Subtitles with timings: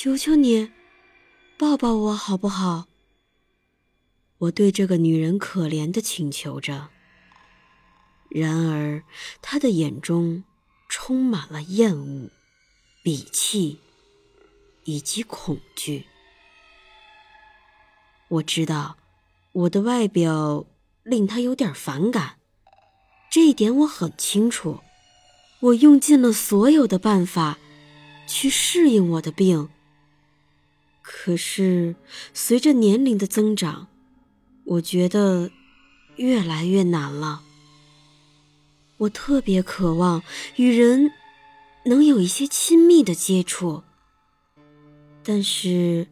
[0.00, 0.70] 求求你，
[1.58, 2.86] 抱抱我好不好？
[4.38, 6.90] 我对这个女人可怜的请求着。
[8.28, 9.02] 然而，
[9.42, 10.44] 她的眼中
[10.88, 12.30] 充满了厌恶、
[13.02, 13.80] 鄙弃
[14.84, 16.06] 以及恐惧。
[18.28, 18.98] 我知道，
[19.50, 20.64] 我的外表
[21.02, 22.36] 令她有点反感，
[23.28, 24.78] 这一点我很清楚。
[25.58, 27.58] 我用尽了所有的办法
[28.28, 29.68] 去适应我的病。
[31.10, 31.96] 可是，
[32.34, 33.88] 随着年龄的增长，
[34.64, 35.50] 我觉得
[36.16, 37.42] 越来越难了。
[38.98, 40.22] 我特别渴望
[40.56, 41.10] 与人
[41.86, 43.84] 能有一些亲密的接触，
[45.24, 46.08] 但是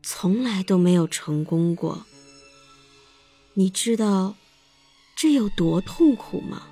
[0.00, 2.06] 从来都没有成功过。
[3.54, 4.36] 你知道
[5.16, 6.68] 这有多痛苦吗？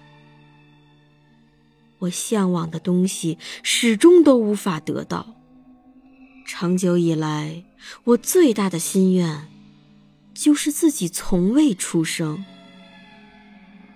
[1.99, 5.42] 我向往的东西始终都无法得到。
[6.55, 7.65] 长久以来，
[8.05, 9.49] 我最大的心愿
[10.35, 12.45] 就是自己从未出生。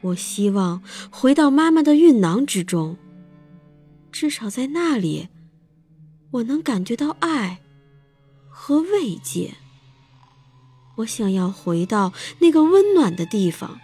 [0.00, 2.96] 我希望回到妈妈的孕囊之中，
[4.10, 5.28] 至少在那里，
[6.30, 7.60] 我能感觉到爱
[8.48, 9.56] 和慰藉。
[10.96, 13.78] 我想要回到那个温暖的地方。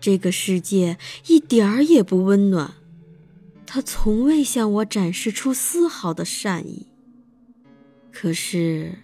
[0.00, 2.74] 这个世界一点儿也不温暖，
[3.64, 6.88] 它从未向我展示出丝毫的善意。
[8.18, 8.94] 可是，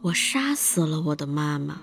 [0.00, 1.82] 我杀死了我的妈妈。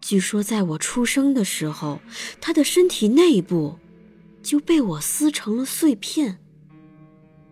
[0.00, 2.00] 据说，在我出生的时候，
[2.40, 3.80] 她的身体内部
[4.40, 6.38] 就被我撕成了碎片。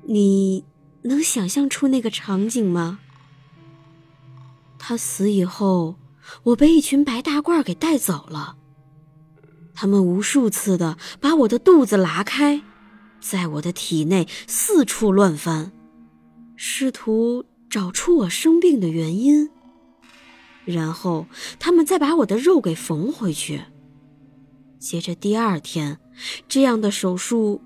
[0.02, 0.64] 你
[1.02, 3.00] 能想象出那个场景吗？
[4.78, 5.96] 她死以后，
[6.44, 8.56] 我被一群白大褂给带走了。
[9.74, 12.62] 他们无数次的把我的肚子拉开，
[13.20, 15.72] 在我的体内四处乱翻。
[16.64, 19.50] 试图找出我生病的原因，
[20.64, 21.26] 然后
[21.58, 23.64] 他们再把我的肉给缝回去。
[24.78, 25.98] 接着第二天，
[26.46, 27.60] 这样的手术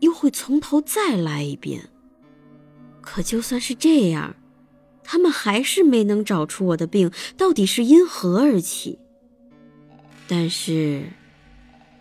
[0.00, 1.88] 又会从头再来一遍。
[3.00, 4.36] 可就算是这样，
[5.02, 8.98] 他们还是没能找出我的病到底是因何而起。
[10.28, 11.04] 但是，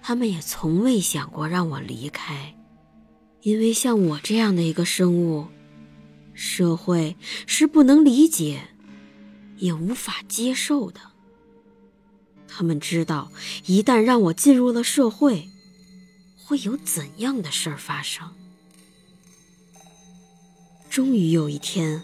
[0.02, 2.54] 他们也从未想过让我离开，
[3.44, 5.48] 因为像我这样的一个生物。
[6.34, 8.70] 社会是不能理解，
[9.58, 11.00] 也无法接受的。
[12.48, 13.32] 他们知道，
[13.66, 15.50] 一旦让我进入了社会，
[16.38, 18.34] 会有怎样的事儿发生。
[20.90, 22.04] 终于有一天，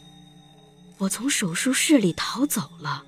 [1.00, 3.06] 我从手术室里逃走了。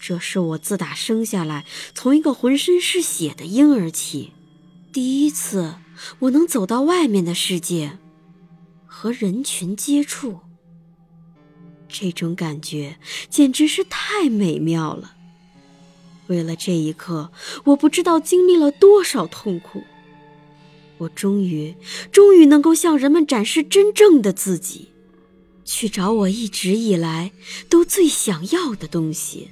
[0.00, 1.64] 这是我自打生下来，
[1.94, 4.32] 从一个浑身是血的婴儿起，
[4.92, 5.74] 第一次
[6.20, 7.98] 我能走到外面的世界。
[8.88, 10.40] 和人群接触，
[11.88, 12.98] 这种感觉
[13.30, 15.14] 简直是太美妙了。
[16.26, 17.30] 为了这一刻，
[17.64, 19.84] 我不知道经历了多少痛苦。
[20.96, 21.76] 我终于，
[22.10, 24.88] 终于能够向人们展示真正的自己，
[25.64, 27.30] 去找我一直以来
[27.68, 29.50] 都最想要的东西。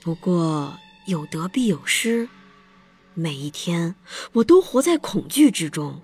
[0.00, 2.28] 不过有得必有失，
[3.14, 3.94] 每一天
[4.32, 6.02] 我都活在恐惧之中。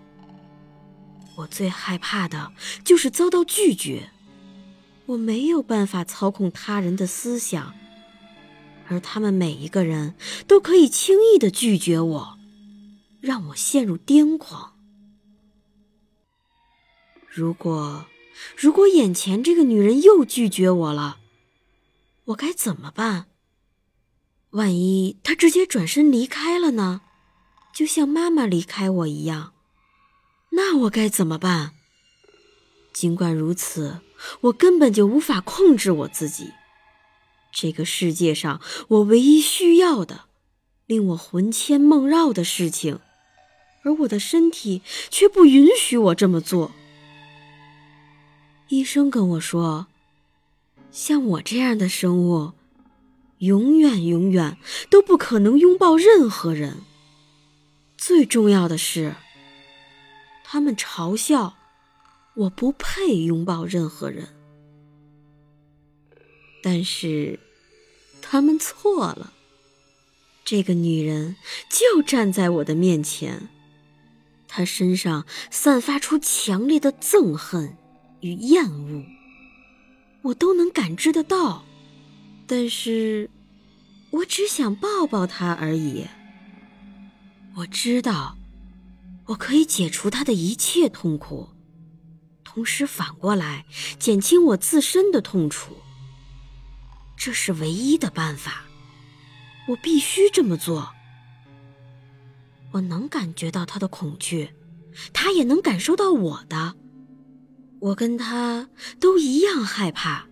[1.36, 2.52] 我最害怕的
[2.84, 4.10] 就是遭到拒绝，
[5.04, 7.74] 我没有办法操控他人的思想，
[8.88, 10.14] 而他们每一个人
[10.46, 12.38] 都可以轻易的拒绝我，
[13.20, 14.74] 让我陷入癫狂。
[17.28, 18.06] 如果，
[18.56, 21.18] 如果眼前这个女人又拒绝我了，
[22.26, 23.26] 我该怎么办？
[24.50, 27.02] 万一她直接转身离开了呢？
[27.74, 29.52] 就像妈妈离开我一样。
[30.56, 31.72] 那我该怎么办？
[32.94, 34.00] 尽管如此，
[34.40, 36.54] 我根本就无法控制我自己。
[37.52, 40.24] 这个世界上，我唯一需要的，
[40.86, 43.00] 令我魂牵梦绕的事情，
[43.82, 44.80] 而我的身体
[45.10, 46.72] 却不允许我这么做。
[48.68, 49.88] 医生跟我说，
[50.90, 52.52] 像我这样的生物，
[53.38, 54.56] 永远永远
[54.88, 56.78] 都不可能拥抱任何人。
[57.98, 59.16] 最重要的是。
[60.48, 61.56] 他们嘲笑
[62.34, 64.28] 我不配拥抱任何人。
[66.62, 67.40] 但是，
[68.22, 69.32] 他们错了。
[70.44, 71.34] 这个女人
[71.68, 73.48] 就站在我的面前，
[74.46, 77.76] 她身上散发出强烈的憎恨
[78.20, 79.04] 与厌恶，
[80.22, 81.64] 我都能感知得到。
[82.46, 83.28] 但是，
[84.10, 86.06] 我只想抱抱她而已。
[87.56, 88.36] 我知道，
[89.26, 91.48] 我可以解除他的一切痛苦，
[92.44, 93.66] 同时反过来
[93.98, 95.76] 减轻我自身的痛楚。
[97.16, 98.64] 这是唯一的办法，
[99.68, 100.92] 我必须这么做。
[102.72, 104.50] 我能感觉到他的恐惧，
[105.12, 106.74] 他也能感受到我的。
[107.80, 108.68] 我跟他
[109.00, 110.26] 都一样害怕，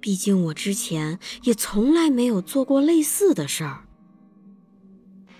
[0.00, 3.86] 毕竟我之前也从来没有做过类似的事儿。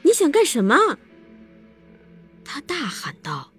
[0.02, 0.98] 你想干什么？
[2.54, 3.52] 他大喊道。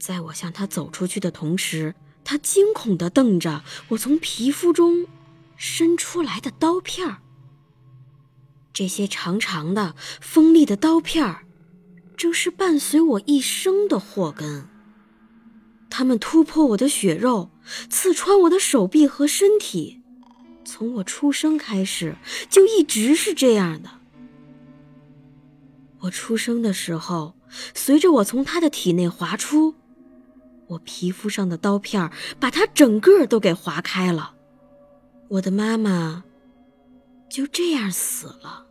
[0.00, 1.94] 在我向他走出去的同时，
[2.24, 5.06] 他惊恐地瞪着我，从皮肤中。
[5.56, 7.18] 伸出来的刀片儿，
[8.72, 11.46] 这些长长的、锋利的刀片儿，
[12.16, 14.68] 正是伴随我一生的祸根。
[15.88, 17.52] 它们突破我的血肉，
[17.88, 20.02] 刺穿我的手臂和身体，
[20.64, 22.16] 从我出生开始
[22.50, 23.88] 就一直是这样的。
[26.00, 27.36] 我出生的时候，
[27.74, 29.74] 随着我从他的体内滑出，
[30.66, 32.10] 我皮肤上的刀片
[32.40, 34.34] 把他整个都给划开了。
[35.28, 36.24] 我的妈妈
[37.28, 38.66] 就这样死了。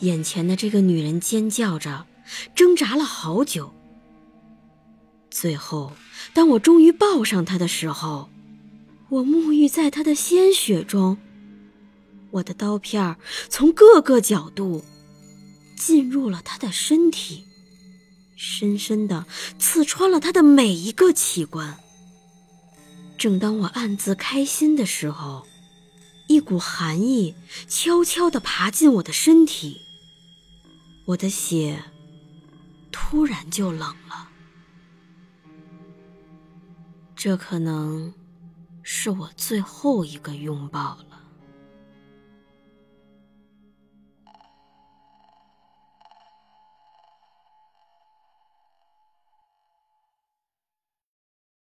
[0.00, 2.06] 眼前的这个女人尖叫着，
[2.54, 3.72] 挣扎了好久。
[5.30, 5.92] 最后，
[6.34, 8.28] 当我终于抱上她的时候，
[9.08, 11.16] 我沐浴在她的鲜血中。
[12.32, 13.16] 我的刀片
[13.48, 14.84] 从各个角度
[15.76, 17.45] 进入了她的身体，
[18.36, 19.26] 深深的
[19.58, 21.78] 刺穿了他的每一个器官。
[23.18, 25.46] 正当我暗自开心的时候，
[26.28, 27.34] 一股寒意
[27.66, 29.80] 悄悄地爬进我的身体，
[31.06, 31.82] 我的血
[32.92, 34.28] 突然就冷了。
[37.14, 38.12] 这可能
[38.82, 41.15] 是我最后一个拥抱了。